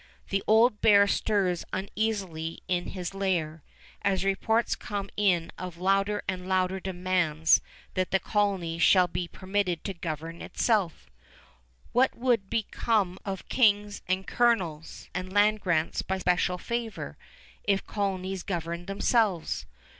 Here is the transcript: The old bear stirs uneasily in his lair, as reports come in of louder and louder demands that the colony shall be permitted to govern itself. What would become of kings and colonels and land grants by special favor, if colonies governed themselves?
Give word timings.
The 0.29 0.41
old 0.47 0.81
bear 0.81 1.05
stirs 1.05 1.63
uneasily 1.71 2.57
in 2.67 2.87
his 2.87 3.13
lair, 3.13 3.61
as 4.01 4.25
reports 4.25 4.73
come 4.73 5.11
in 5.15 5.51
of 5.59 5.77
louder 5.77 6.23
and 6.27 6.49
louder 6.49 6.79
demands 6.79 7.61
that 7.93 8.09
the 8.09 8.17
colony 8.19 8.79
shall 8.79 9.07
be 9.07 9.27
permitted 9.27 9.83
to 9.83 9.93
govern 9.93 10.41
itself. 10.41 11.11
What 11.91 12.17
would 12.17 12.49
become 12.49 13.19
of 13.25 13.47
kings 13.47 14.01
and 14.07 14.25
colonels 14.25 15.07
and 15.13 15.31
land 15.31 15.61
grants 15.61 16.01
by 16.01 16.17
special 16.17 16.57
favor, 16.57 17.15
if 17.65 17.85
colonies 17.85 18.41
governed 18.41 18.87
themselves? 18.87 19.67